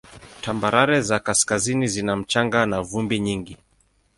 Tambarare 0.41 1.01
za 1.03 1.19
kaskazini 1.19 1.87
zina 1.87 2.15
mchanga 2.15 2.65
na 2.65 2.81
vumbi 2.81 3.19
nyingi. 3.19 3.57